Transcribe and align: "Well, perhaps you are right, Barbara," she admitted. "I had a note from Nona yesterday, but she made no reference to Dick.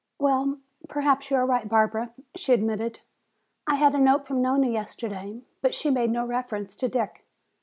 "Well, 0.17 0.57
perhaps 0.89 1.29
you 1.29 1.37
are 1.37 1.45
right, 1.45 1.69
Barbara," 1.69 2.11
she 2.35 2.53
admitted. 2.53 3.01
"I 3.67 3.75
had 3.75 3.93
a 3.93 3.99
note 3.99 4.25
from 4.25 4.41
Nona 4.41 4.67
yesterday, 4.67 5.43
but 5.61 5.75
she 5.75 5.91
made 5.91 6.09
no 6.09 6.25
reference 6.25 6.75
to 6.77 6.87
Dick. 6.87 7.23